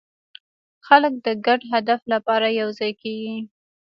خلک 0.87 1.13
د 1.25 1.27
ګډ 1.45 1.61
هدف 1.73 2.01
لپاره 2.13 2.47
یوځای 2.61 2.91
کېږي. 3.01 3.37